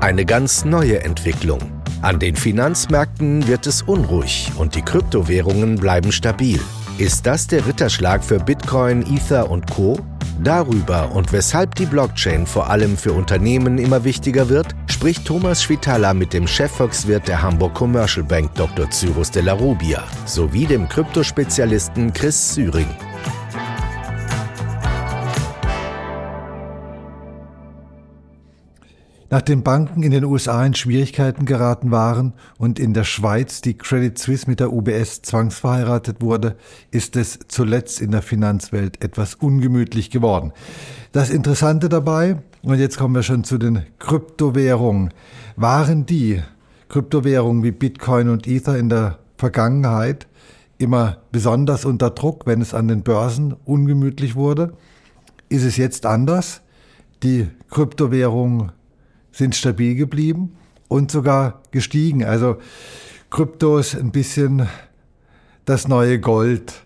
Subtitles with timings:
[0.00, 1.58] Eine ganz neue Entwicklung.
[2.02, 6.60] An den Finanzmärkten wird es unruhig und die Kryptowährungen bleiben stabil.
[6.98, 9.98] Ist das der Ritterschlag für Bitcoin, Ether und Co?
[10.40, 16.14] Darüber und weshalb die Blockchain vor allem für Unternehmen immer wichtiger wird, spricht Thomas Schwitala
[16.14, 18.88] mit dem Chefvolkswirt der Hamburg Commercial Bank Dr.
[18.90, 22.86] Cyrus de la Rubia sowie dem Kryptospezialisten Chris Syring.
[29.30, 34.18] Nachdem Banken in den USA in Schwierigkeiten geraten waren und in der Schweiz die Credit
[34.18, 36.56] Suisse mit der UBS zwangsverheiratet wurde,
[36.90, 40.52] ist es zuletzt in der Finanzwelt etwas ungemütlich geworden.
[41.12, 45.12] Das Interessante dabei, und jetzt kommen wir schon zu den Kryptowährungen,
[45.56, 46.42] waren die
[46.88, 50.26] Kryptowährungen wie Bitcoin und Ether in der Vergangenheit
[50.78, 54.72] immer besonders unter Druck, wenn es an den Börsen ungemütlich wurde.
[55.50, 56.62] Ist es jetzt anders?
[57.22, 58.72] Die Kryptowährungen
[59.38, 60.56] sind stabil geblieben
[60.88, 62.24] und sogar gestiegen.
[62.24, 62.56] Also
[63.30, 64.68] Krypto ist ein bisschen
[65.64, 66.84] das neue Gold.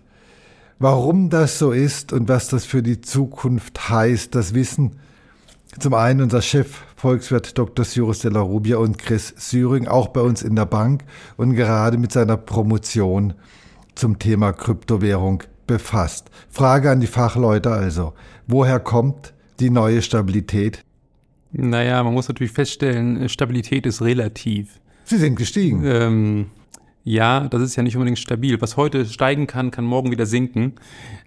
[0.77, 4.99] Warum das so ist und was das für die Zukunft heißt, das wissen
[5.79, 7.83] zum einen unser Chef Volkswirt Dr.
[7.83, 11.03] Cyrus de la Rubia und Chris Syring, auch bei uns in der Bank
[11.37, 13.33] und gerade mit seiner Promotion
[13.95, 16.29] zum Thema Kryptowährung befasst.
[16.51, 18.13] Frage an die Fachleute also,
[18.45, 20.83] woher kommt die neue Stabilität
[21.53, 24.79] naja, man muss natürlich feststellen, äh, Stabilität ist relativ.
[25.05, 25.83] Sie sind gestiegen.
[25.85, 26.45] Ähm,
[27.03, 28.59] ja, das ist ja nicht unbedingt stabil.
[28.61, 30.73] Was heute steigen kann, kann morgen wieder sinken.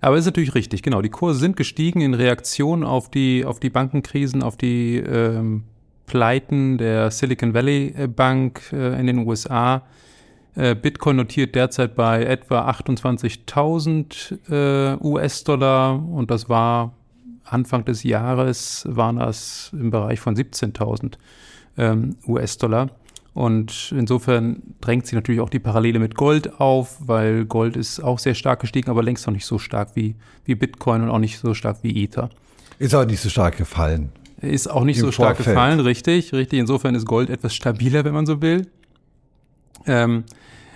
[0.01, 1.03] Aber ist natürlich richtig, genau.
[1.03, 5.65] Die Kurse sind gestiegen in Reaktion auf die, auf die Bankenkrisen, auf die ähm,
[6.07, 9.83] Pleiten der Silicon Valley äh, Bank äh, in den USA.
[10.55, 16.95] Äh, Bitcoin notiert derzeit bei etwa 28.000 äh, US-Dollar und das war
[17.47, 21.15] Anfang des Jahres waren das im Bereich von 17.000
[21.79, 22.91] ähm, US-Dollar.
[23.35, 28.19] Und insofern drängt sich natürlich auch die Parallele mit Gold auf, weil Gold ist auch
[28.19, 31.39] sehr stark gestiegen, aber längst noch nicht so stark wie, wie Bitcoin und auch nicht
[31.39, 32.31] so stark wie Ether.
[32.79, 34.11] Ist auch nicht so stark gefallen.
[34.41, 35.55] Ist auch nicht Im so stark Vorfeld.
[35.55, 36.59] gefallen, richtig, richtig.
[36.59, 38.69] Insofern ist Gold etwas stabiler, wenn man so will.
[39.87, 40.25] Ähm,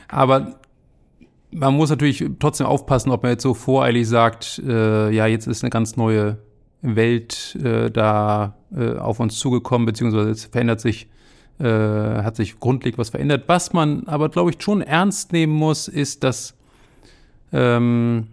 [0.08, 0.60] aber
[1.50, 5.64] man muss natürlich trotzdem aufpassen, ob man jetzt so voreilig sagt, äh, ja, jetzt ist
[5.64, 6.38] eine ganz neue
[6.82, 11.08] Welt äh, da äh, auf uns zugekommen, beziehungsweise es verändert sich,
[11.58, 13.44] äh, hat sich grundlegend was verändert.
[13.46, 16.54] Was man aber, glaube ich, schon ernst nehmen muss, ist, dass
[17.52, 18.28] ähm,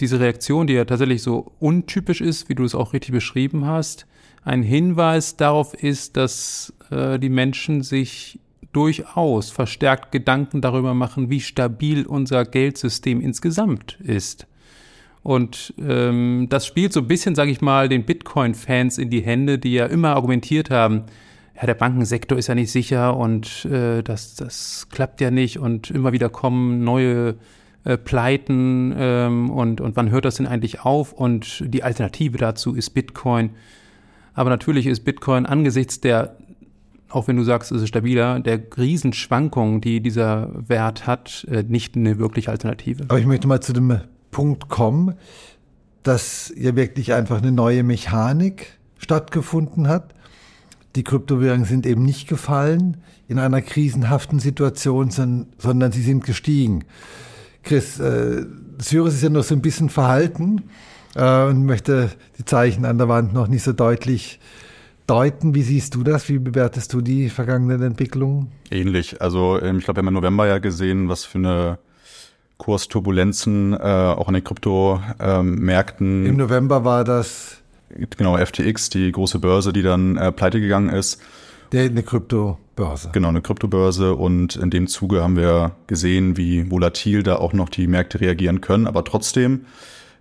[0.00, 4.06] diese Reaktion, die ja tatsächlich so untypisch ist, wie du es auch richtig beschrieben hast,
[4.44, 8.40] ein Hinweis darauf ist, dass äh, die Menschen sich
[8.72, 14.46] durchaus verstärkt Gedanken darüber machen, wie stabil unser Geldsystem insgesamt ist.
[15.22, 19.58] Und ähm, das spielt so ein bisschen, sage ich mal, den Bitcoin-Fans in die Hände,
[19.58, 21.04] die ja immer argumentiert haben,
[21.54, 25.90] ja, der Bankensektor ist ja nicht sicher und äh, das, das klappt ja nicht und
[25.90, 27.36] immer wieder kommen neue
[27.84, 31.12] äh, Pleiten ähm, und, und wann hört das denn eigentlich auf?
[31.12, 33.50] Und die Alternative dazu ist Bitcoin.
[34.34, 36.36] Aber natürlich ist Bitcoin angesichts der,
[37.10, 41.96] auch wenn du sagst, es ist stabiler, der Riesenschwankungen, die dieser Wert hat, äh, nicht
[41.96, 43.04] eine wirkliche Alternative.
[43.08, 44.00] Aber ich möchte mal zu dem
[44.32, 45.14] Punkt.com,
[46.02, 50.14] dass hier wirklich einfach eine neue Mechanik stattgefunden hat.
[50.96, 52.96] Die Kryptowährungen sind eben nicht gefallen
[53.28, 56.84] in einer krisenhaften Situation, sondern sie sind gestiegen.
[57.62, 58.44] Chris, äh,
[58.80, 60.64] Cyrus ist ja noch so ein bisschen verhalten
[61.14, 64.40] äh, und möchte die Zeichen an der Wand noch nicht so deutlich
[65.06, 65.54] deuten.
[65.54, 66.28] Wie siehst du das?
[66.28, 68.48] Wie bewertest du die vergangenen Entwicklungen?
[68.70, 69.20] Ähnlich.
[69.22, 71.78] Also ähm, ich glaube, wir haben im November ja gesehen, was für eine
[72.62, 76.24] Kursturbulenzen äh, auch an den Kryptomärkten.
[76.24, 77.56] Ähm, Im November war das
[78.16, 81.20] genau FTX, die große Börse, die dann äh, pleite gegangen ist.
[81.72, 83.10] Der, eine Kryptobörse.
[83.12, 84.14] Genau, eine Kryptobörse.
[84.14, 88.60] Und in dem Zuge haben wir gesehen, wie volatil da auch noch die Märkte reagieren
[88.60, 88.86] können.
[88.86, 89.62] Aber trotzdem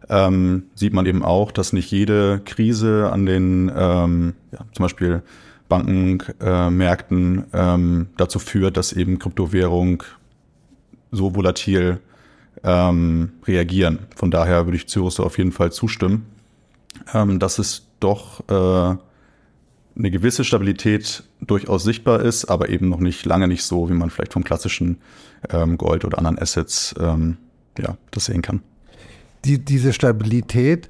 [0.09, 5.21] ähm, sieht man eben auch, dass nicht jede Krise an den ähm, ja, zum Beispiel
[5.69, 10.01] Bankenmärkten äh, ähm, dazu führt, dass eben Kryptowährung
[11.11, 11.99] so volatil
[12.63, 13.99] ähm, reagieren.
[14.15, 16.25] Von daher würde ich Cyrus auf jeden Fall zustimmen,
[17.13, 18.97] ähm, dass es doch äh,
[19.97, 24.09] eine gewisse Stabilität durchaus sichtbar ist, aber eben noch nicht lange nicht so, wie man
[24.09, 24.97] vielleicht vom klassischen
[25.49, 27.37] ähm, Gold oder anderen Assets ähm,
[27.77, 28.61] ja, das sehen kann.
[29.45, 30.89] Die, diese Stabilität,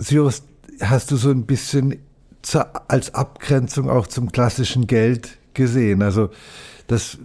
[0.00, 0.42] Cyrus,
[0.80, 1.96] hast du so ein bisschen
[2.42, 6.02] zur, als Abgrenzung auch zum klassischen Geld gesehen.
[6.02, 6.30] Also
[6.86, 7.18] das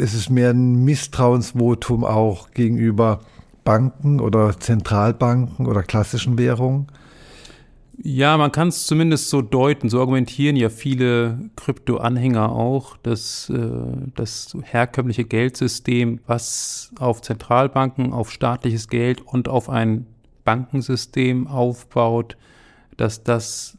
[0.00, 3.20] es ist mehr ein Misstrauensvotum auch gegenüber
[3.64, 6.86] Banken oder Zentralbanken oder klassischen Währungen?
[8.02, 9.90] Ja, man kann es zumindest so deuten.
[9.90, 13.58] So argumentieren ja viele Krypto-Anhänger auch, dass äh,
[14.16, 20.06] das herkömmliche Geldsystem, was auf Zentralbanken, auf staatliches Geld und auf ein
[20.44, 22.38] Bankensystem aufbaut,
[22.96, 23.76] dass das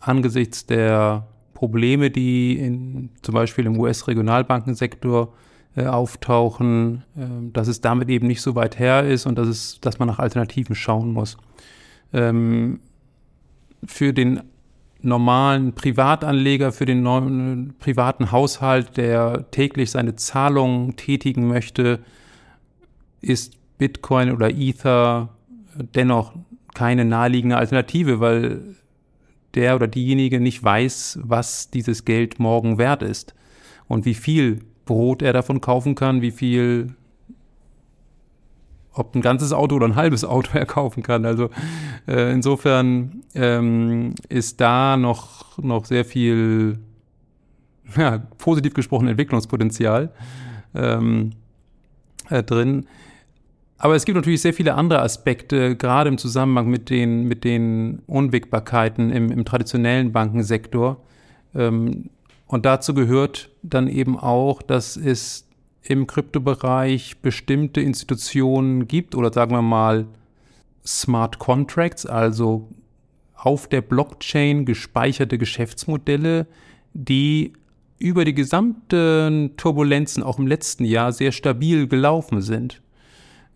[0.00, 8.08] angesichts der Probleme, die in, zum Beispiel im US-Regionalbankensektor äh, auftauchen, äh, dass es damit
[8.08, 11.36] eben nicht so weit her ist und dass, es, dass man nach Alternativen schauen muss.
[12.12, 12.80] Ähm,
[13.84, 14.42] für den
[15.02, 22.00] normalen Privatanleger, für den neuen, privaten Haushalt, der täglich seine Zahlungen tätigen möchte,
[23.22, 25.30] ist Bitcoin oder Ether
[25.94, 26.34] dennoch
[26.74, 28.76] keine naheliegende Alternative, weil
[29.54, 33.34] der oder diejenige nicht weiß, was dieses Geld morgen wert ist
[33.88, 36.96] und wie viel Brot er davon kaufen kann, wie viel
[38.92, 41.24] ob ein ganzes Auto oder ein halbes Auto er kaufen kann.
[41.24, 41.48] Also
[42.08, 46.80] äh, insofern ähm, ist da noch, noch sehr viel,
[47.96, 50.10] ja, positiv gesprochen, Entwicklungspotenzial
[50.74, 51.30] ähm,
[52.28, 52.86] äh, drin.
[53.78, 58.02] Aber es gibt natürlich sehr viele andere Aspekte, gerade im Zusammenhang mit den, mit den
[58.08, 61.00] Unwägbarkeiten im, im traditionellen Bankensektor.
[61.54, 62.10] Ähm,
[62.48, 65.46] und dazu gehört dann eben auch, dass es
[65.82, 70.06] im Kryptobereich bestimmte Institutionen gibt oder sagen wir mal
[70.84, 72.68] Smart Contracts, also
[73.34, 76.46] auf der Blockchain gespeicherte Geschäftsmodelle,
[76.92, 77.54] die
[77.98, 82.82] über die gesamten Turbulenzen auch im letzten Jahr sehr stabil gelaufen sind.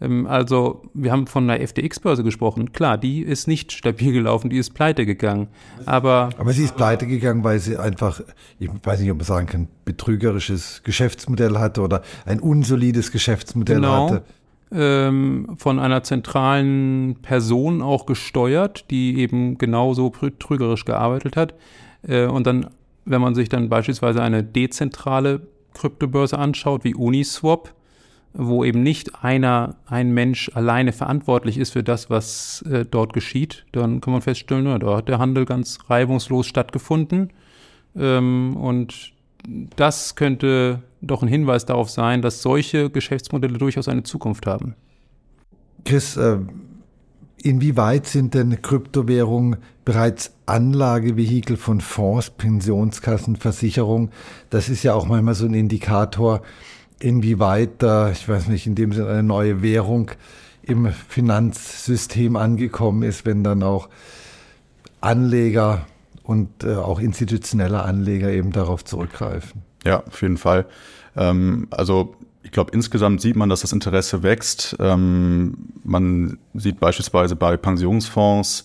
[0.01, 2.73] Ähm, also, wir haben von einer FTX-Börse gesprochen.
[2.73, 5.49] Klar, die ist nicht stabil gelaufen, die ist pleite gegangen.
[5.87, 8.21] Aber, aber sie ist pleite gegangen, weil sie einfach,
[8.59, 14.11] ich weiß nicht, ob man sagen kann, betrügerisches Geschäftsmodell hatte oder ein unsolides Geschäftsmodell genau.
[14.11, 14.25] hatte.
[14.73, 21.55] Ähm, von einer zentralen Person auch gesteuert, die eben genauso betrügerisch gearbeitet hat.
[22.03, 22.71] Äh, und dann,
[23.05, 27.75] wenn man sich dann beispielsweise eine dezentrale Kryptobörse anschaut, wie Uniswap,
[28.35, 33.65] wo eben nicht einer, ein Mensch alleine verantwortlich ist für das, was äh, dort geschieht,
[33.73, 37.33] dann kann man feststellen, ja, da hat der Handel ganz reibungslos stattgefunden.
[37.97, 39.13] Ähm, und
[39.77, 44.75] das könnte doch ein Hinweis darauf sein, dass solche Geschäftsmodelle durchaus eine Zukunft haben.
[45.85, 46.39] Chris, äh,
[47.43, 54.11] inwieweit sind denn Kryptowährungen bereits Anlagevehikel von Fonds, Pensionskassen, Versicherungen?
[54.51, 56.43] Das ist ja auch manchmal so ein Indikator,
[57.05, 60.11] inwieweit da, ich weiß nicht, in dem Sinne eine neue Währung
[60.63, 63.91] im Finanzsystem angekommen ist, wenn dann auch
[65.03, 65.87] Anleger
[66.23, 69.63] und äh, auch institutionelle Anleger eben darauf zurückgreifen.
[69.85, 70.65] Ja, auf jeden Fall.
[71.15, 74.75] Ähm, also ich glaube, insgesamt sieht man, dass das Interesse wächst.
[74.81, 78.65] Ähm, man sieht beispielsweise bei Pensionsfonds,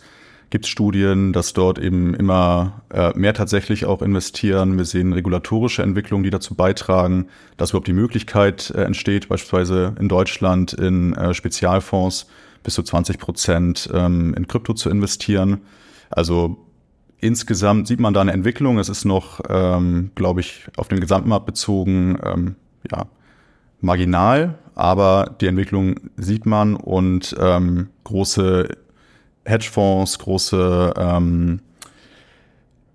[0.50, 4.78] gibt es Studien, dass dort eben immer äh, mehr tatsächlich auch investieren.
[4.78, 10.10] Wir sehen regulatorische Entwicklungen, die dazu beitragen, dass überhaupt die Möglichkeit äh, entsteht, beispielsweise in
[10.10, 12.28] Deutschland in äh, Spezialfonds
[12.64, 15.62] bis zu 20 Prozent ähm, in Krypto zu investieren.
[16.10, 16.58] Also
[17.20, 18.80] insgesamt sieht man da eine Entwicklung.
[18.80, 22.56] Es ist noch, ähm, glaube ich, auf den Gesamtmarkt bezogen, ähm,
[22.92, 23.06] ja,
[23.82, 28.70] marginal, aber die Entwicklung sieht man und ähm, große
[29.50, 31.60] Hedgefonds, große ähm,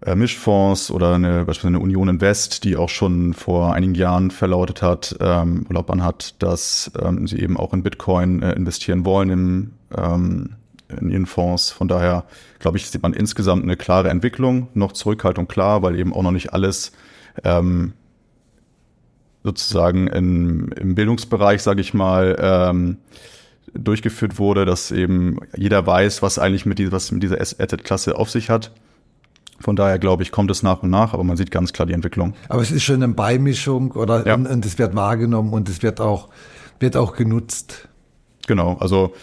[0.05, 4.83] äh, Mischfonds oder eine, beispielsweise eine Union Invest, die auch schon vor einigen Jahren verlautet
[4.83, 9.73] hat, ähm, Laubern hat, dass ähm, sie eben auch in Bitcoin äh, investieren wollen im,
[9.97, 10.57] ähm,
[11.01, 11.71] in ihren Fonds.
[11.71, 12.25] Von daher,
[12.59, 16.33] glaube ich, sieht man insgesamt eine klare Entwicklung, noch Zurückhaltung klar, weil eben auch noch
[16.33, 16.93] nicht alles
[17.43, 17.95] ähm,
[19.43, 22.99] sozusagen in, im Bildungsbereich, sage ich mal, ähm,
[23.75, 28.31] durchgeführt wurde, dass eben jeder weiß, was eigentlich mit, die, was mit dieser Asset-Klasse auf
[28.31, 28.73] sich hat.
[29.61, 31.93] Von daher glaube ich, kommt es nach und nach, aber man sieht ganz klar die
[31.93, 32.35] Entwicklung.
[32.49, 34.35] Aber es ist schon eine Beimischung oder ja.
[34.35, 36.29] und es wird wahrgenommen und es wird auch,
[36.81, 37.89] wird auch genutzt.
[38.47, 39.15] Genau, also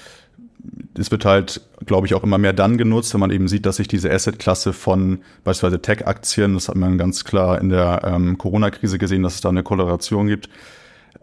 [0.97, 3.77] es wird halt, glaube ich, auch immer mehr dann genutzt, wenn man eben sieht, dass
[3.77, 8.97] sich diese Asset-Klasse von beispielsweise Tech-Aktien, das hat man ganz klar in der ähm, Corona-Krise
[8.97, 10.49] gesehen, dass es da eine Korrelation gibt,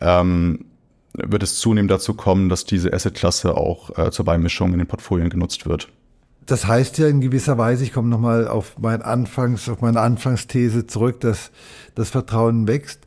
[0.00, 0.66] ähm,
[1.14, 5.30] wird es zunehmend dazu kommen, dass diese Asset-Klasse auch äh, zur Beimischung in den Portfolien
[5.30, 5.88] genutzt wird.
[6.46, 10.86] Das heißt ja in gewisser Weise, ich komme nochmal auf mein Anfangs, auf meine Anfangsthese
[10.86, 11.50] zurück, dass
[11.94, 13.00] das Vertrauen wächst,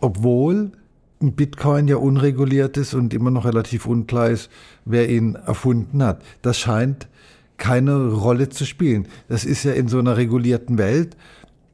[0.00, 0.72] obwohl
[1.20, 4.50] ein Bitcoin ja unreguliert ist und immer noch relativ unklar ist,
[4.84, 6.22] wer ihn erfunden hat.
[6.42, 7.08] Das scheint
[7.56, 9.06] keine Rolle zu spielen.
[9.28, 11.16] Das ist ja in so einer regulierten Welt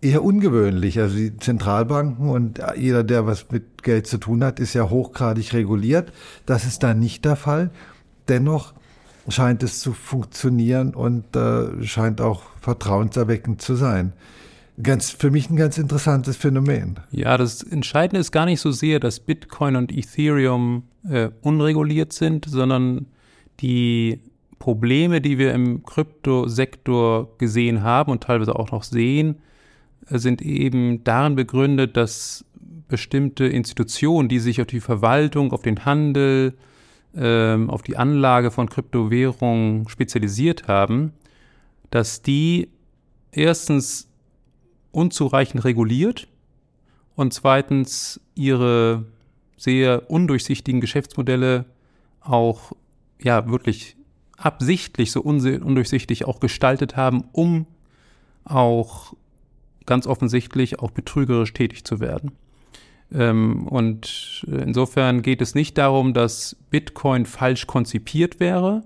[0.04, 1.00] eher ungewöhnlich.
[1.00, 5.52] Also die Zentralbanken und jeder, der was mit Geld zu tun hat, ist ja hochgradig
[5.54, 6.12] reguliert.
[6.46, 7.70] Das ist da nicht der Fall.
[8.28, 8.74] Dennoch
[9.28, 14.12] scheint es zu funktionieren und äh, scheint auch vertrauenserweckend zu sein.
[14.82, 16.98] Ganz, für mich ein ganz interessantes Phänomen.
[17.10, 22.44] Ja, das Entscheidende ist gar nicht so sehr, dass Bitcoin und Ethereum äh, unreguliert sind,
[22.46, 23.06] sondern
[23.60, 24.20] die
[24.58, 29.36] Probleme, die wir im Kryptosektor gesehen haben und teilweise auch noch sehen,
[30.08, 32.44] sind eben darin begründet, dass
[32.88, 36.54] bestimmte Institutionen, die sich auf die Verwaltung, auf den Handel,
[37.16, 41.12] ähm, auf die Anlage von Kryptowährungen spezialisiert haben,
[41.90, 42.68] dass die
[43.32, 44.08] erstens
[44.90, 46.28] unzureichend reguliert
[47.16, 49.06] und zweitens ihre
[49.56, 51.64] sehr undurchsichtigen Geschäftsmodelle
[52.20, 52.72] auch
[53.20, 53.96] ja wirklich
[54.36, 57.66] absichtlich so undurchsichtig auch gestaltet haben, um
[58.44, 59.14] auch
[59.86, 62.32] ganz offensichtlich auch betrügerisch tätig zu werden.
[63.12, 68.82] Ähm, und insofern geht es nicht darum, dass Bitcoin falsch konzipiert wäre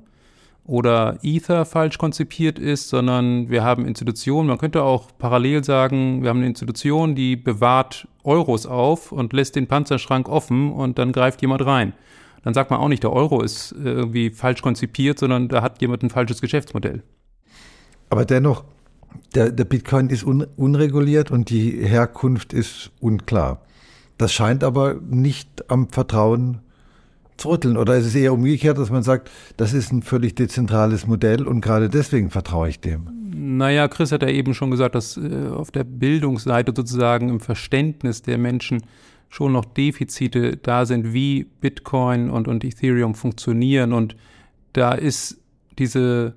[0.64, 6.28] oder Ether falsch konzipiert ist, sondern wir haben Institutionen, man könnte auch parallel sagen, wir
[6.28, 11.40] haben eine Institution, die bewahrt Euros auf und lässt den Panzerschrank offen und dann greift
[11.40, 11.94] jemand rein.
[12.44, 15.80] Dann sagt man auch nicht, der Euro ist äh, irgendwie falsch konzipiert, sondern da hat
[15.80, 17.02] jemand ein falsches Geschäftsmodell.
[18.10, 18.64] Aber dennoch,
[19.34, 23.62] der, der Bitcoin ist un, unreguliert und die Herkunft ist unklar.
[24.16, 26.60] Das scheint aber nicht am Vertrauen
[27.36, 27.76] zu rütteln.
[27.76, 31.60] Oder ist es eher umgekehrt, dass man sagt, das ist ein völlig dezentrales Modell und
[31.60, 33.08] gerade deswegen vertraue ich dem?
[33.30, 38.22] Naja, Chris hat ja eben schon gesagt, dass äh, auf der Bildungsseite sozusagen im Verständnis
[38.22, 38.82] der Menschen
[39.28, 43.92] schon noch Defizite da sind, wie Bitcoin und, und Ethereum funktionieren.
[43.92, 44.16] Und
[44.72, 45.38] da ist
[45.78, 46.34] diese,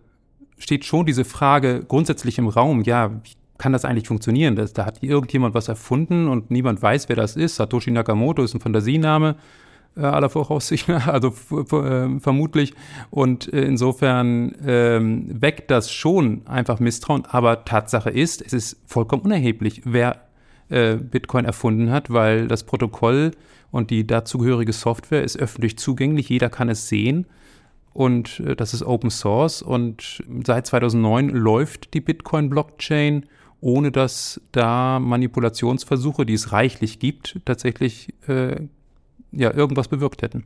[0.62, 4.56] steht schon diese Frage grundsätzlich im Raum, ja, wie kann das eigentlich funktionieren?
[4.56, 7.56] Das, da hat irgendjemand was erfunden und niemand weiß, wer das ist.
[7.58, 9.36] Satoshi Nakamoto ist ein Fantasiename
[9.96, 12.74] äh, aller Voraussicht, also äh, vermutlich.
[13.10, 17.26] Und äh, insofern ähm, weckt das schon einfach Misstrauen.
[17.26, 20.22] Aber Tatsache ist, es ist vollkommen unerheblich, wer
[20.70, 23.32] äh, Bitcoin erfunden hat, weil das Protokoll
[23.72, 26.30] und die dazugehörige Software ist öffentlich zugänglich.
[26.30, 27.26] Jeder kann es sehen
[27.94, 33.26] und äh, das ist Open Source und seit 2009 läuft die Bitcoin-Blockchain
[33.62, 38.56] ohne dass da Manipulationsversuche, die es reichlich gibt, tatsächlich äh,
[39.32, 40.44] ja irgendwas bewirkt hätten.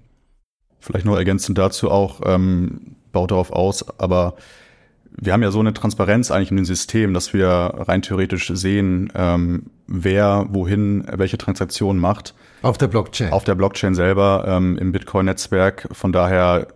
[0.80, 4.36] Vielleicht noch ergänzend dazu auch, ähm, baut darauf aus, aber
[5.18, 9.12] wir haben ja so eine Transparenz eigentlich in dem System, dass wir rein theoretisch sehen,
[9.16, 12.36] ähm, wer wohin welche Transaktion macht.
[12.62, 13.32] Auf der Blockchain.
[13.32, 15.88] Auf der Blockchain selber, ähm, im Bitcoin-Netzwerk.
[15.94, 16.68] Von daher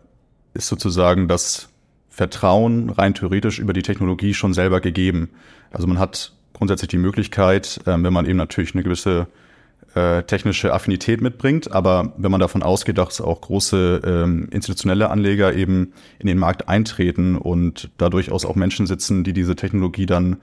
[0.60, 1.70] ist sozusagen das
[2.10, 5.30] Vertrauen rein theoretisch über die Technologie schon selber gegeben.
[5.72, 9.28] Also man hat grundsätzlich die Möglichkeit, äh, wenn man eben natürlich eine gewisse
[9.96, 15.54] äh, technische Affinität mitbringt, aber wenn man davon ausgeht, dass auch große ähm, institutionelle Anleger
[15.56, 20.38] eben in den Markt eintreten und da durchaus auch Menschen sitzen, die diese Technologie dann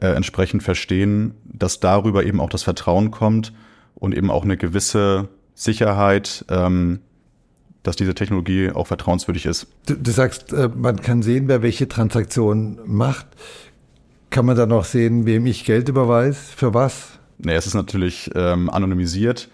[0.00, 3.52] äh, entsprechend verstehen, dass darüber eben auch das Vertrauen kommt
[3.94, 7.00] und eben auch eine gewisse Sicherheit, ähm,
[7.88, 9.66] dass diese Technologie auch vertrauenswürdig ist.
[9.86, 13.26] Du, du sagst, äh, man kann sehen, wer welche Transaktion macht.
[14.28, 16.38] Kann man dann auch sehen, wem ich Geld überweise?
[16.38, 17.18] Für was?
[17.38, 19.48] Nee, es ist natürlich ähm, anonymisiert,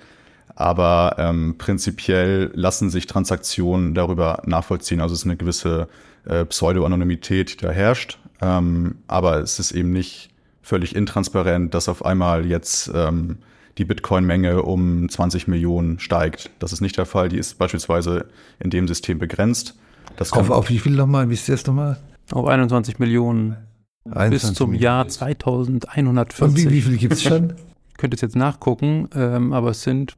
[0.57, 5.01] aber ähm, prinzipiell lassen sich Transaktionen darüber nachvollziehen.
[5.01, 5.87] Also es ist eine gewisse
[6.25, 8.19] äh, Pseudo-Anonymität, die da herrscht.
[8.43, 13.39] Ähm, aber es ist eben nicht völlig intransparent, dass auf einmal jetzt ähm,
[13.79, 16.51] die Bitcoin-Menge um 20 Millionen steigt.
[16.59, 17.29] Das ist nicht der Fall.
[17.29, 18.27] Die ist beispielsweise
[18.61, 19.77] in dem System begrenzt.
[20.17, 21.29] Das auf, auf wie viel nochmal?
[21.29, 21.99] Wie ist das nochmal?
[22.31, 23.57] Auf 21 Millionen.
[24.05, 24.83] 21 bis zum Millionen.
[24.83, 26.43] Jahr 2140.
[26.43, 27.55] Und wie, wie viel gibt es schon?
[27.95, 30.17] ich könnte es jetzt nachgucken, ähm, aber es sind,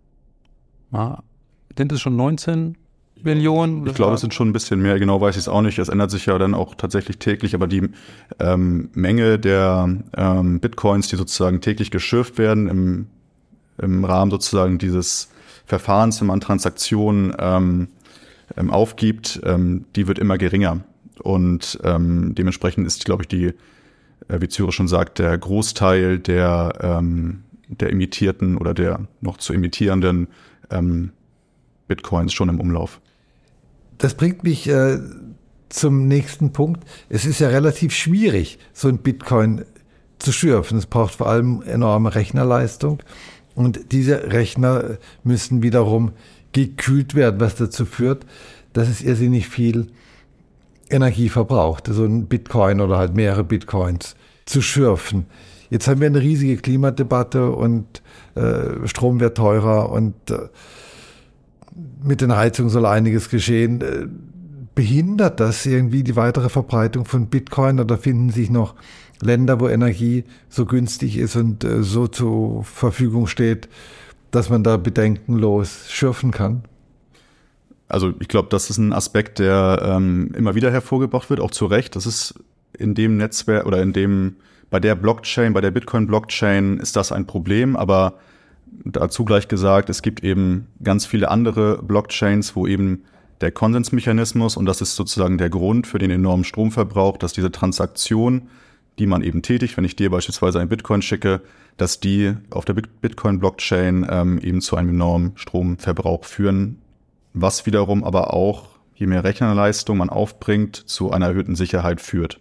[0.93, 1.23] ah,
[1.77, 2.75] sind es schon 19
[3.23, 3.87] Millionen?
[3.87, 5.79] Ich glaube, es sind schon ein bisschen mehr, genau weiß ich es auch nicht.
[5.79, 7.91] Es ändert sich ja dann auch tatsächlich täglich, aber die
[8.39, 13.07] ähm, Menge der ähm, Bitcoins, die sozusagen täglich geschürft werden im
[13.79, 15.29] im Rahmen sozusagen dieses
[15.67, 17.89] Verfahrens, wenn man Transaktionen ähm,
[18.57, 20.81] ähm, aufgibt, ähm, die wird immer geringer.
[21.23, 23.47] Und ähm, dementsprechend ist, glaube ich, die,
[24.29, 29.53] äh, wie Zürich schon sagt, der Großteil der, ähm, der imitierten oder der noch zu
[29.53, 30.29] imitierenden
[30.71, 31.11] ähm,
[31.89, 33.01] Bitcoins schon im Umlauf.
[33.99, 34.99] Das bringt mich äh,
[35.69, 36.85] zum nächsten Punkt.
[37.09, 39.65] Es ist ja relativ schwierig, so ein Bitcoin
[40.19, 40.79] zu schürfen.
[40.79, 43.01] Es braucht vor allem enorme Rechnerleistung.
[43.57, 46.13] Und diese Rechner müssen wiederum
[46.53, 48.25] gekühlt werden, was dazu führt,
[48.73, 49.89] dass es irrsinnig viel
[50.89, 55.27] Energie verbraucht, so ein Bitcoin oder halt mehrere Bitcoins zu schürfen.
[55.71, 58.03] Jetzt haben wir eine riesige Klimadebatte und
[58.37, 60.49] äh, Strom wird teurer und äh,
[62.05, 63.81] mit den Heizungen soll einiges geschehen.
[63.81, 64.07] Äh,
[64.77, 68.75] behindert das irgendwie die weitere Verbreitung von Bitcoin oder finden sich noch
[69.21, 73.69] Länder, wo Energie so günstig ist und äh, so zur Verfügung steht,
[74.31, 76.65] dass man da bedenkenlos schürfen kann?
[77.89, 81.67] Also ich glaube, das ist ein Aspekt, der ähm, immer wieder hervorgebracht wird, auch zu
[81.67, 81.97] Recht.
[81.97, 82.35] Das ist
[82.77, 84.37] in dem Netzwerk oder in dem,
[84.71, 88.15] bei der Blockchain, bei der Bitcoin-Blockchain ist das ein Problem, aber
[88.85, 93.05] dazu gleich gesagt, es gibt eben ganz viele andere Blockchains, wo eben
[93.41, 98.49] der Konsensmechanismus, und das ist sozusagen der Grund für den enormen Stromverbrauch, dass diese Transaktion,
[98.99, 101.43] die man eben tätigt, wenn ich dir beispielsweise ein Bitcoin schicke,
[101.77, 106.81] dass die auf der Bitcoin-Blockchain ähm, eben zu einem enormen Stromverbrauch führen,
[107.35, 112.41] was wiederum aber auch, je mehr Rechnerleistung man aufbringt, zu einer erhöhten Sicherheit führt.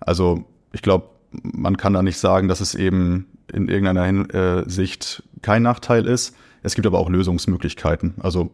[0.00, 1.08] Also ich glaube,
[1.42, 6.36] man kann da nicht sagen, dass es eben in irgendeiner äh, Sicht kein Nachteil ist.
[6.62, 8.14] Es gibt aber auch Lösungsmöglichkeiten.
[8.20, 8.50] Also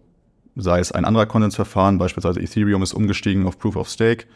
[0.54, 4.26] sei es ein anderer Konsensverfahren, beispielsweise Ethereum ist umgestiegen auf Proof of Stake,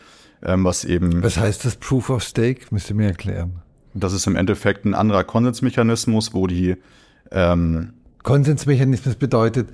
[0.44, 1.22] ähm, was eben.
[1.22, 2.66] Was heißt das Proof of Stake?
[2.70, 3.62] Müsst ihr mir erklären.
[3.94, 6.76] Das ist im Endeffekt ein anderer Konsensmechanismus, wo die
[7.30, 9.68] ähm, Konsensmechanismus bedeutet,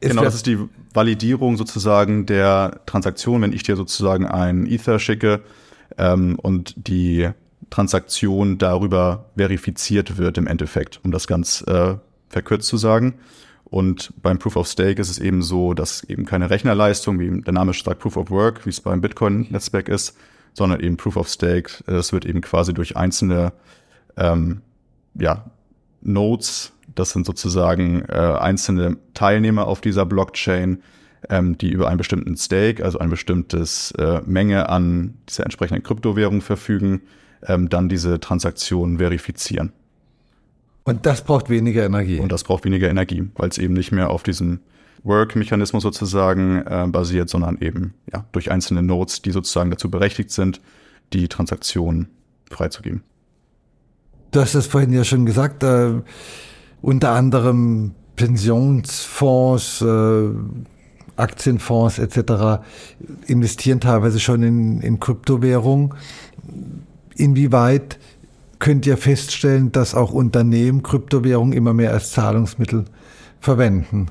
[0.00, 0.58] genau, das ist die
[0.94, 5.42] Validierung sozusagen der Transaktion, wenn ich dir sozusagen ein Ether schicke
[5.98, 7.30] ähm, und die
[7.68, 11.96] Transaktion darüber verifiziert wird im Endeffekt, um das ganz äh,
[12.28, 13.14] verkürzt zu sagen.
[13.70, 17.52] Und beim Proof of Stake ist es eben so, dass eben keine Rechnerleistung, wie der
[17.52, 20.16] Name sagt, Proof of Work, wie es beim Bitcoin-Netzwerk ist,
[20.54, 21.84] sondern eben Proof of Stake.
[21.86, 23.52] Das wird eben quasi durch einzelne
[24.16, 24.62] ähm,
[25.14, 25.44] ja,
[26.02, 30.82] Nodes, das sind sozusagen äh, einzelne Teilnehmer auf dieser Blockchain,
[31.28, 36.40] ähm, die über einen bestimmten Stake, also eine bestimmtes äh, Menge an dieser entsprechenden Kryptowährung
[36.40, 37.02] verfügen,
[37.46, 39.72] ähm, dann diese Transaktionen verifizieren.
[40.90, 42.18] Und das braucht weniger Energie.
[42.18, 44.60] Und das braucht weniger Energie, weil es eben nicht mehr auf diesem
[45.02, 50.60] Work-Mechanismus sozusagen äh, basiert, sondern eben ja, durch einzelne Nodes, die sozusagen dazu berechtigt sind,
[51.12, 52.08] die Transaktionen
[52.50, 53.02] freizugeben.
[54.32, 56.02] Du hast es vorhin ja schon gesagt, äh,
[56.82, 60.28] unter anderem Pensionsfonds, äh,
[61.16, 62.62] Aktienfonds etc.
[63.26, 65.94] investieren teilweise schon in, in Kryptowährung.
[67.14, 67.98] Inwieweit
[68.60, 72.84] könnt ihr feststellen, dass auch Unternehmen Kryptowährungen immer mehr als Zahlungsmittel
[73.40, 74.06] verwenden?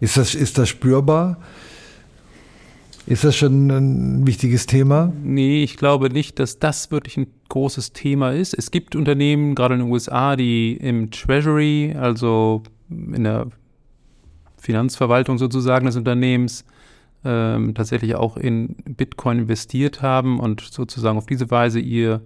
[0.00, 1.38] Ist das, ist das spürbar?
[3.06, 5.12] Ist das schon ein wichtiges Thema?
[5.22, 8.54] Nee, ich glaube nicht, dass das wirklich ein großes Thema ist.
[8.54, 13.48] Es gibt Unternehmen, gerade in den USA, die im Treasury, also in der
[14.58, 16.64] Finanzverwaltung sozusagen des Unternehmens,
[17.24, 22.22] ähm, tatsächlich auch in Bitcoin investiert haben und sozusagen auf diese Weise ihr,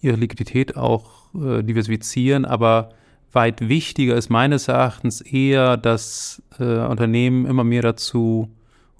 [0.00, 2.44] ihre Liquidität auch äh, diversifizieren.
[2.44, 2.90] Aber
[3.32, 8.50] weit wichtiger ist meines Erachtens eher, dass äh, Unternehmen immer mehr dazu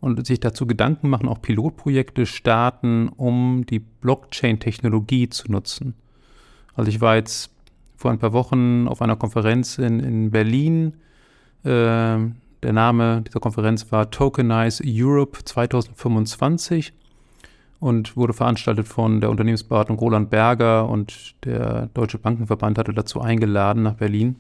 [0.00, 5.94] und sich dazu Gedanken machen, auch Pilotprojekte starten, um die Blockchain-Technologie zu nutzen.
[6.74, 7.50] Also ich war jetzt
[7.96, 10.94] vor ein paar Wochen auf einer Konferenz in, in Berlin.
[11.64, 12.18] Äh,
[12.62, 16.92] der Name dieser Konferenz war Tokenize Europe 2025
[17.80, 23.82] und wurde veranstaltet von der Unternehmensberatung Roland Berger und der Deutsche Bankenverband hatte dazu eingeladen
[23.82, 24.36] nach Berlin.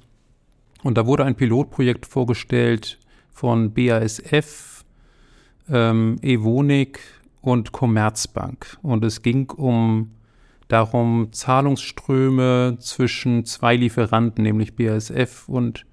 [0.82, 2.98] Und da wurde ein Pilotprojekt vorgestellt
[3.30, 4.84] von BASF,
[5.68, 7.00] ähm, Evonik
[7.40, 8.78] und Commerzbank.
[8.82, 10.10] Und es ging um
[10.68, 15.86] darum, Zahlungsströme zwischen zwei Lieferanten, nämlich BASF und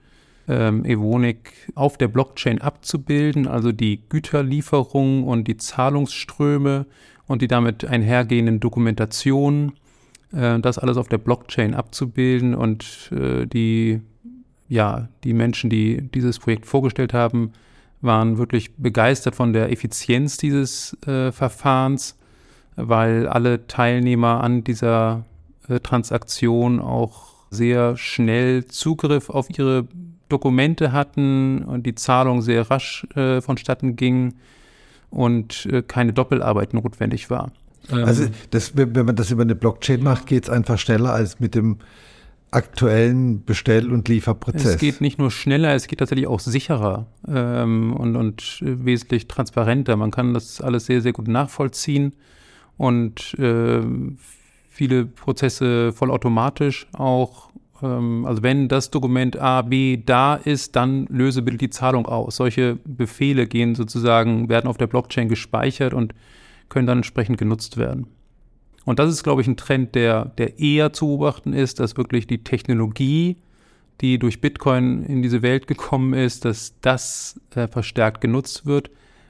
[0.47, 6.85] ähm, Evonik, auf der Blockchain abzubilden, also die Güterlieferung und die Zahlungsströme
[7.27, 9.73] und die damit einhergehenden Dokumentationen,
[10.31, 14.01] äh, das alles auf der Blockchain abzubilden und äh, die,
[14.67, 17.53] ja, die Menschen, die dieses Projekt vorgestellt haben,
[18.01, 22.17] waren wirklich begeistert von der Effizienz dieses äh, Verfahrens,
[22.75, 25.25] weil alle Teilnehmer an dieser
[25.69, 29.87] äh, Transaktion auch sehr schnell Zugriff auf ihre
[30.27, 34.33] Dokumente hatten und die Zahlung sehr rasch äh, vonstatten ging
[35.13, 37.51] und äh, keine Doppelarbeit notwendig war.
[37.91, 41.39] Ähm, also das, wenn man das über eine Blockchain macht, geht es einfach schneller als
[41.39, 41.77] mit dem
[42.51, 44.75] aktuellen Bestell- und Lieferprozess.
[44.75, 49.95] Es geht nicht nur schneller, es geht tatsächlich auch sicherer ähm, und, und wesentlich transparenter.
[49.95, 52.13] Man kann das alles sehr, sehr gut nachvollziehen
[52.77, 53.81] und äh,
[54.69, 57.49] viele Prozesse vollautomatisch auch
[57.83, 62.37] ähm, also wenn das Dokument A, B da ist, dann löse bitte die Zahlung aus.
[62.37, 66.15] Solche Befehle gehen sozusagen, werden auf der Blockchain gespeichert und
[66.69, 68.07] können dann entsprechend genutzt werden.
[68.85, 72.27] Und das ist, glaube ich, ein Trend, der, der eher zu beobachten ist, dass wirklich
[72.27, 73.37] die Technologie,
[74.01, 78.89] die durch Bitcoin in diese Welt gekommen ist, dass das äh, verstärkt genutzt wird,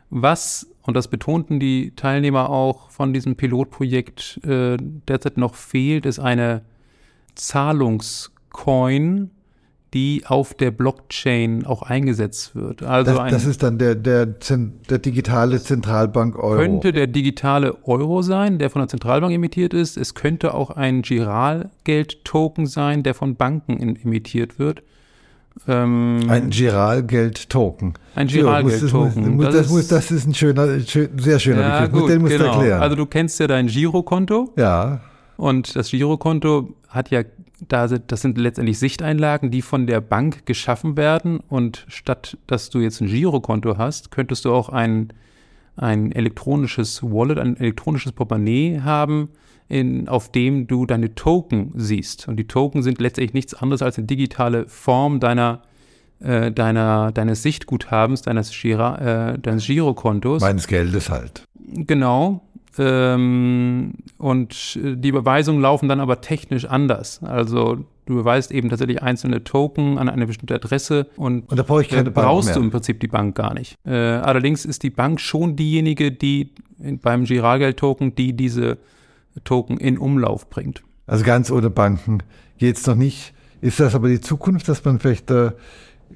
[0.09, 6.19] Was, und das betonten die Teilnehmer auch von diesem Pilotprojekt, äh, derzeit noch fehlt, ist
[6.19, 6.61] eine
[8.53, 9.31] Zahlungscoin,
[9.93, 12.81] die auf der Blockchain auch eingesetzt wird.
[12.81, 16.57] Also das, das ist dann der, der, der digitale Zentralbank Euro.
[16.57, 19.97] Könnte der digitale Euro sein, der von der Zentralbank emittiert ist.
[19.97, 24.81] Es könnte auch ein Giralgeld-Token sein, der von Banken emittiert wird.
[25.67, 27.93] Ähm, ein Giralgeld-Token.
[28.15, 29.37] Ein Giralgeld-Token.
[29.37, 32.01] Das, das, das, das, ist ein schöner, sehr schöner ja, Begriff.
[32.01, 32.45] Gut, den musst genau.
[32.45, 32.81] du erklären.
[32.81, 34.51] Also du kennst ja dein Girokonto.
[34.57, 35.01] Ja.
[35.37, 37.21] Und das Girokonto hat ja
[37.67, 41.39] da sind, das sind letztendlich Sichteinlagen, die von der Bank geschaffen werden.
[41.49, 45.13] Und statt dass du jetzt ein Girokonto hast, könntest du auch ein,
[45.75, 49.29] ein elektronisches Wallet, ein elektronisches Portemonnaie haben,
[49.69, 52.27] in, auf dem du deine Token siehst.
[52.27, 55.63] Und die Token sind letztendlich nichts anderes als eine digitale Form deiner,
[56.19, 60.41] äh, deiner, deines Sichtguthabens, deines, Gira, äh, deines Girokontos.
[60.41, 61.43] Meines Geldes halt.
[61.55, 62.41] Genau.
[62.77, 67.21] Ähm, und die Überweisungen laufen dann aber technisch anders.
[67.23, 72.11] Also du überweist eben tatsächlich einzelne Token an eine bestimmte Adresse und, und da keine
[72.11, 73.75] Bank brauchst du im Prinzip die Bank gar nicht.
[73.85, 76.51] Äh, allerdings ist die Bank schon diejenige, die
[77.01, 78.77] beim Giralgeld-Token, die diese
[79.43, 80.83] Token in Umlauf bringt.
[81.07, 82.19] Also ganz ohne Banken
[82.57, 83.33] geht es noch nicht.
[83.61, 85.51] Ist das aber die Zukunft, dass man vielleicht äh,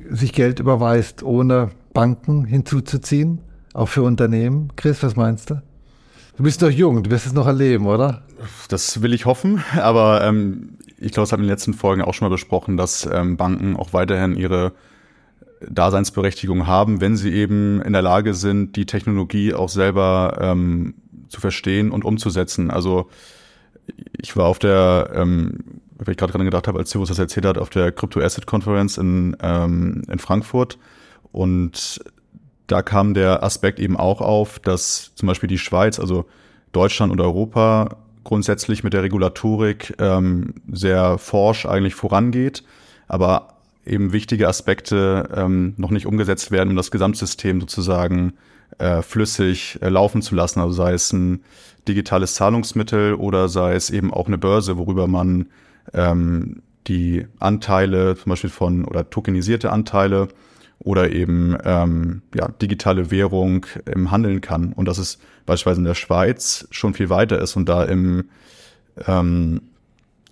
[0.09, 3.39] sich Geld überweist, ohne Banken hinzuzuziehen?
[3.73, 4.71] Auch für Unternehmen?
[4.75, 5.61] Chris, was meinst du?
[6.37, 8.21] Du bist doch jung, du wirst es noch erleben, oder?
[8.69, 12.13] Das will ich hoffen, aber ähm, ich glaube, es hat in den letzten Folgen auch
[12.13, 14.73] schon mal besprochen, dass ähm, Banken auch weiterhin ihre
[15.67, 20.93] Daseinsberechtigung haben, wenn sie eben in der Lage sind, die Technologie auch selber ähm,
[21.27, 22.69] zu verstehen und umzusetzen.
[22.69, 23.09] Also
[24.15, 27.47] ich war auf der, ähm, weil ich gerade dran gedacht habe, als Cyrus das erzählt
[27.47, 30.77] hat, auf der Crypto Asset Conference in, ähm, in Frankfurt
[31.31, 31.99] und
[32.67, 36.25] da kam der Aspekt eben auch auf, dass zum Beispiel die Schweiz, also
[36.71, 42.63] Deutschland und Europa grundsätzlich mit der Regulatorik ähm, sehr forsch eigentlich vorangeht,
[43.07, 43.53] aber
[43.85, 48.33] eben wichtige Aspekte ähm, noch nicht umgesetzt werden, um das Gesamtsystem sozusagen
[48.79, 50.59] äh, flüssig äh, laufen zu lassen.
[50.59, 51.41] Also sei es ein
[51.87, 55.47] digitales Zahlungsmittel oder sei es eben auch eine Börse, worüber man
[55.93, 60.27] ähm, die Anteile zum Beispiel von oder tokenisierte Anteile
[60.79, 64.73] oder eben ähm, ja, digitale Währung im Handeln kann.
[64.73, 68.29] Und dass es beispielsweise in der Schweiz schon viel weiter ist und da im,
[69.05, 69.61] ähm,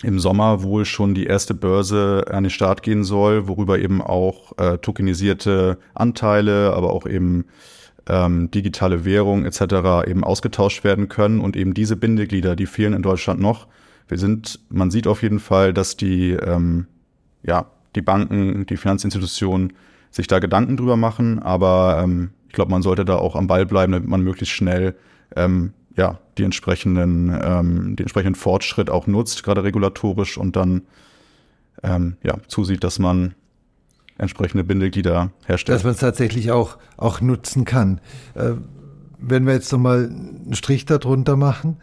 [0.03, 4.57] im Sommer wohl schon die erste Börse an den Start gehen soll, worüber eben auch
[4.57, 7.45] äh, tokenisierte Anteile, aber auch eben
[8.07, 10.07] ähm, digitale Währung etc.
[10.07, 13.67] eben ausgetauscht werden können und eben diese Bindeglieder, die fehlen in Deutschland noch.
[14.07, 16.85] Wir sind, man sieht auf jeden Fall, dass die, ähm,
[17.41, 19.73] ja, die Banken, die Finanzinstitutionen
[20.15, 23.65] sich da Gedanken drüber machen, aber ähm, ich glaube, man sollte da auch am Ball
[23.65, 24.95] bleiben, damit man möglichst schnell
[25.35, 30.83] ähm, ja, die entsprechenden, ähm, den entsprechenden Fortschritt auch nutzt, gerade regulatorisch und dann
[31.83, 33.35] ähm, ja, zusieht, dass man
[34.17, 35.75] entsprechende Bindeglieder herstellt.
[35.75, 37.99] Dass man es tatsächlich auch, auch nutzen kann.
[38.35, 38.53] Äh,
[39.19, 41.77] wenn wir jetzt nochmal einen Strich darunter machen,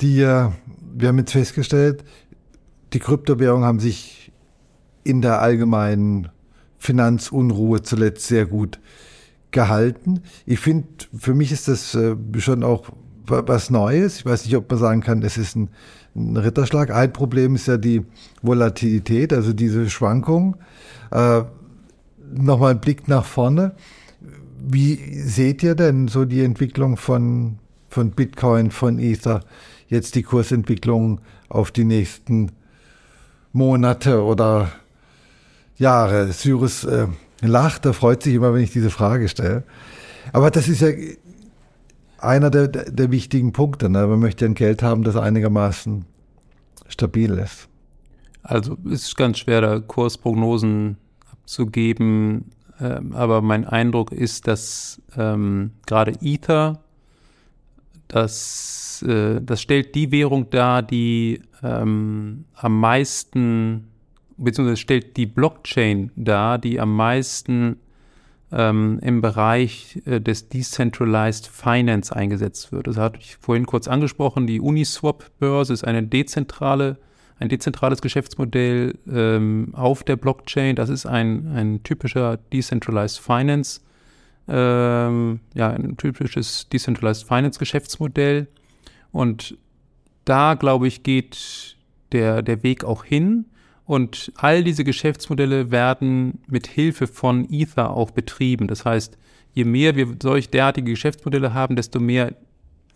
[0.00, 2.04] die, wir haben jetzt festgestellt,
[2.94, 4.32] die Kryptowährungen haben sich
[5.02, 6.28] in der allgemeinen
[6.84, 8.78] Finanzunruhe zuletzt sehr gut
[9.52, 10.20] gehalten.
[10.44, 10.86] Ich finde,
[11.18, 12.90] für mich ist das äh, schon auch
[13.26, 14.18] was Neues.
[14.18, 15.70] Ich weiß nicht, ob man sagen kann, es ist ein,
[16.14, 16.90] ein Ritterschlag.
[16.90, 18.04] Ein Problem ist ja die
[18.42, 20.56] Volatilität, also diese Schwankung.
[21.10, 21.44] Äh,
[22.36, 23.76] Nochmal ein Blick nach vorne.
[24.58, 29.40] Wie seht ihr denn so die Entwicklung von, von Bitcoin, von Ether,
[29.88, 32.50] jetzt die Kursentwicklung auf die nächsten
[33.52, 34.72] Monate oder
[35.76, 36.30] Jahre.
[36.32, 37.08] Cyrus äh,
[37.40, 39.64] lacht, er freut sich immer, wenn ich diese Frage stelle.
[40.32, 40.88] Aber das ist ja
[42.18, 43.88] einer der, der, der wichtigen Punkte.
[43.88, 44.06] Ne?
[44.06, 46.04] Man möchte ein Geld haben, das einigermaßen
[46.88, 47.68] stabil ist.
[48.42, 50.96] Also es ist ganz schwer, da Kursprognosen
[51.30, 52.50] abzugeben.
[52.80, 56.80] Ähm, aber mein Eindruck ist, dass ähm, gerade Ether,
[58.08, 63.88] das, äh, das stellt die Währung dar, die ähm, am meisten
[64.36, 67.76] beziehungsweise stellt die Blockchain dar, die am meisten
[68.54, 72.86] ähm, im Bereich äh, des Decentralized Finance eingesetzt wird.
[72.86, 74.46] Das hatte ich vorhin kurz angesprochen.
[74.46, 76.98] Die Uniswap-Börse ist eine dezentrale,
[77.38, 80.76] ein dezentrales Geschäftsmodell ähm, auf der Blockchain.
[80.76, 83.80] Das ist ein, ein typischer Decentralized Finance,
[84.46, 88.46] ähm, ja, ein typisches Decentralized Finance Geschäftsmodell.
[89.10, 89.58] Und
[90.24, 91.76] da, glaube ich, geht
[92.12, 93.46] der, der Weg auch hin.
[93.86, 98.66] Und all diese Geschäftsmodelle werden mit Hilfe von Ether auch betrieben.
[98.66, 99.18] Das heißt,
[99.52, 102.34] je mehr wir solch derartige Geschäftsmodelle haben, desto mehr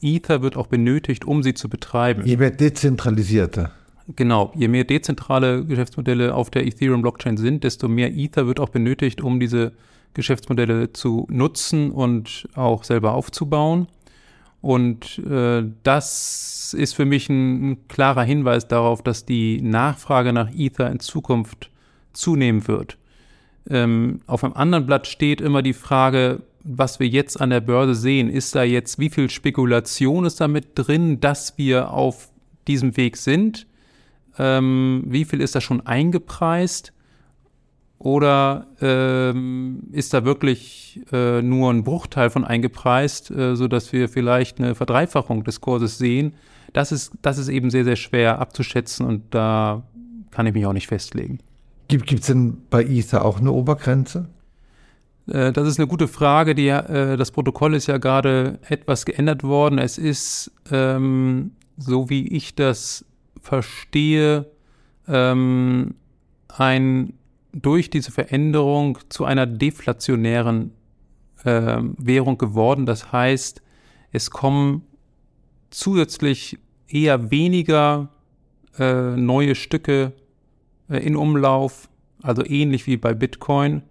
[0.00, 2.24] Ether wird auch benötigt, um sie zu betreiben.
[2.24, 3.72] Je mehr dezentralisierter.
[4.16, 9.20] Genau, je mehr dezentrale Geschäftsmodelle auf der Ethereum-Blockchain sind, desto mehr Ether wird auch benötigt,
[9.20, 9.72] um diese
[10.14, 13.88] Geschäftsmodelle zu nutzen und auch selber aufzubauen.
[14.60, 20.50] Und äh, das ist für mich ein, ein, klarer Hinweis darauf, dass die Nachfrage nach
[20.52, 21.70] Ether in Zukunft
[22.12, 22.98] zunehmen wird.
[23.70, 27.94] Ähm, auf einem anderen Blatt steht immer die Frage, was wir jetzt an der Börse
[27.94, 28.28] sehen.
[28.28, 32.30] Ist da jetzt, wie viel Spekulation ist damit drin, dass wir auf
[32.66, 33.66] diesem Weg sind?
[34.38, 36.92] Ähm, wie viel ist da schon eingepreist?
[37.98, 44.58] Oder ähm, ist da wirklich äh, nur ein Bruchteil von eingepreist, äh, sodass wir vielleicht
[44.60, 46.34] eine Verdreifachung des Kurses sehen?
[46.72, 49.82] Das ist, das ist eben sehr, sehr schwer abzuschätzen und da
[50.30, 51.40] kann ich mich auch nicht festlegen.
[51.88, 54.28] Gibt es denn bei Ether auch eine Obergrenze?
[55.26, 56.54] Äh, das ist eine gute Frage.
[56.54, 59.78] Die, äh, das Protokoll ist ja gerade etwas geändert worden.
[59.78, 63.04] Es ist, ähm, so wie ich das
[63.40, 64.46] verstehe,
[65.06, 65.94] ähm,
[66.48, 67.14] ein
[67.52, 70.72] durch diese Veränderung zu einer deflationären
[71.44, 72.86] äh, Währung geworden.
[72.86, 73.62] Das heißt,
[74.12, 74.82] es kommen
[75.70, 76.58] zusätzlich
[76.88, 78.08] eher weniger
[78.78, 80.12] äh, neue Stücke
[80.88, 81.88] äh, in Umlauf,
[82.22, 83.82] also ähnlich wie bei Bitcoin.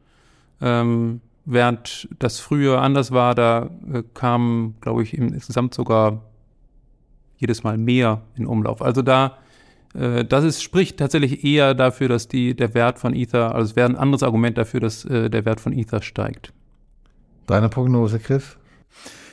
[0.62, 6.24] Ähm, während das früher anders war, da äh, kamen, glaube ich, insgesamt sogar
[7.38, 8.82] jedes Mal mehr in Umlauf.
[8.82, 9.38] Also da
[9.94, 13.90] das ist, spricht tatsächlich eher dafür, dass die, der Wert von Ether, also es wäre
[13.90, 16.54] ein anderes Argument dafür, dass äh, der Wert von Ether steigt.
[17.48, 18.58] Deine Prognose, Chris?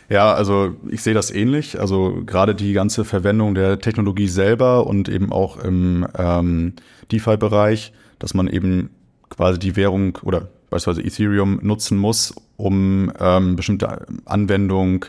[0.09, 1.81] Ja, also ich sehe das ähnlich.
[1.81, 6.75] Also gerade die ganze Verwendung der Technologie selber und eben auch im ähm,
[7.11, 8.91] DeFi-Bereich, dass man eben
[9.31, 15.01] quasi die Währung oder beispielsweise Ethereum nutzen muss, um ähm, bestimmte Anwendungen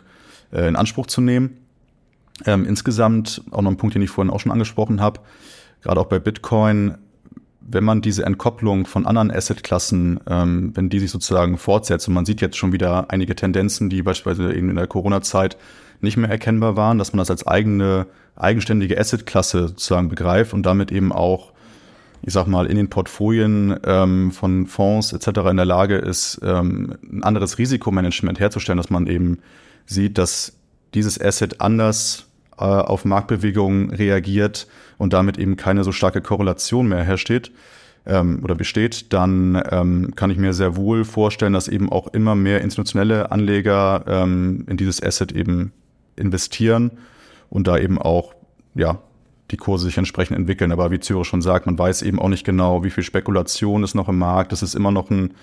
[0.51, 1.57] äh, in Anspruch zu nehmen.
[2.45, 5.21] Ähm, insgesamt auch noch ein Punkt, den ich vorhin auch schon angesprochen habe,
[5.81, 6.97] gerade auch bei Bitcoin,
[7.67, 12.25] wenn man diese Entkopplung von anderen Assetklassen, ähm, wenn die sich sozusagen fortsetzt und man
[12.25, 15.57] sieht jetzt schon wieder einige Tendenzen, die beispielsweise eben in der Corona-Zeit
[16.01, 20.91] nicht mehr erkennbar waren, dass man das als eigene, eigenständige Assetklasse sozusagen begreift und damit
[20.91, 21.53] eben auch,
[22.21, 25.39] ich sag mal, in den Portfolien ähm, von Fonds etc.
[25.49, 29.39] in der Lage ist, ähm, ein anderes Risikomanagement herzustellen, dass man eben
[29.85, 30.53] sieht, dass
[30.95, 32.25] dieses Asset anders
[32.57, 37.51] äh, auf Marktbewegungen reagiert und damit eben keine so starke Korrelation mehr hersteht
[38.05, 42.35] ähm, oder besteht, dann ähm, kann ich mir sehr wohl vorstellen, dass eben auch immer
[42.35, 45.73] mehr institutionelle Anleger ähm, in dieses Asset eben
[46.15, 46.91] investieren
[47.49, 48.33] und da eben auch
[48.73, 48.99] ja
[49.51, 50.71] die Kurse sich entsprechend entwickeln.
[50.71, 53.93] Aber wie Zürich schon sagt, man weiß eben auch nicht genau, wie viel Spekulation ist
[53.93, 54.51] noch im Markt.
[54.51, 55.33] Das ist immer noch ein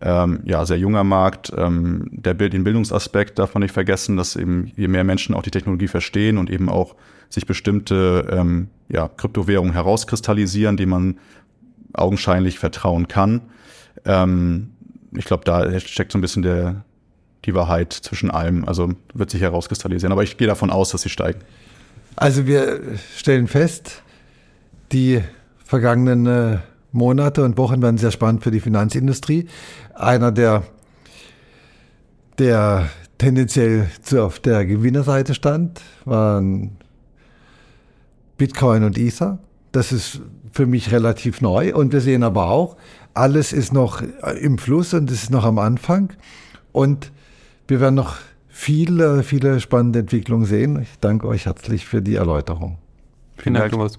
[0.00, 1.52] ähm, ja, sehr junger Markt.
[1.56, 5.50] Ähm, der, den Bildungsaspekt darf man nicht vergessen, dass eben je mehr Menschen auch die
[5.50, 6.96] Technologie verstehen und eben auch
[7.30, 11.18] sich bestimmte ähm, ja, Kryptowährungen herauskristallisieren, die man
[11.92, 13.42] augenscheinlich vertrauen kann.
[14.04, 14.72] Ähm,
[15.12, 16.84] ich glaube, da steckt so ein bisschen der,
[17.44, 18.66] die Wahrheit zwischen allem.
[18.66, 20.12] Also wird sich herauskristallisieren.
[20.12, 21.40] Aber ich gehe davon aus, dass sie steigen.
[22.16, 22.80] Also wir
[23.16, 24.02] stellen fest,
[24.92, 25.22] die
[25.64, 26.58] vergangenen äh,
[26.96, 29.46] Monate und Wochen werden sehr spannend für die Finanzindustrie.
[29.94, 30.64] Einer der,
[32.38, 36.72] der tendenziell zu auf der Gewinnerseite stand, waren
[38.38, 39.38] Bitcoin und Ether.
[39.72, 40.20] Das ist
[40.52, 41.74] für mich relativ neu.
[41.74, 42.76] Und wir sehen aber auch,
[43.14, 44.02] alles ist noch
[44.40, 46.12] im Fluss und es ist noch am Anfang.
[46.72, 47.12] Und
[47.68, 48.16] wir werden noch
[48.48, 50.80] viele, viele spannende Entwicklungen sehen.
[50.80, 52.78] Ich danke euch herzlich für die Erläuterung.
[53.36, 53.98] Vielen Dank, Thomas.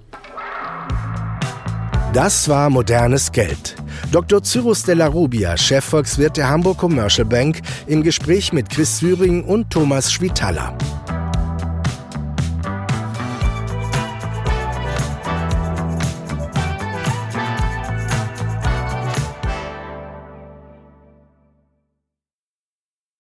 [2.18, 3.76] Das war modernes Geld.
[4.12, 4.42] Dr.
[4.42, 10.12] Cyrus Della Rubia, Chefvolkswirt der Hamburg Commercial Bank, im Gespräch mit Chris Syring und Thomas
[10.12, 10.76] Schwitala.